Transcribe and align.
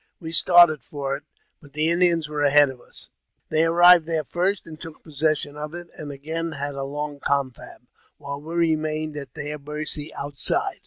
We 0.19 0.31
started 0.31 0.81
for 0.81 1.15
it, 1.15 1.25
but 1.61 1.73
the 1.73 1.91
Indians 1.91 2.27
were 2.27 2.41
ahead 2.41 2.71
of 2.71 2.81
us; 2.81 3.11
they 3.49 3.65
arrived 3.65 4.07
there 4.07 4.23
first, 4.23 4.65
and 4.65 4.81
took 4.81 5.03
possession 5.03 5.55
of 5.55 5.75
it, 5.75 5.89
and 5.95 6.11
again 6.11 6.53
had 6.53 6.73
a 6.73 6.81
long 6.83 7.19
confab, 7.19 7.83
while 8.17 8.41
we 8.41 8.55
remained 8.55 9.15
at 9.15 9.35
their 9.35 9.59
mercy 9.59 10.11
outside. 10.15 10.79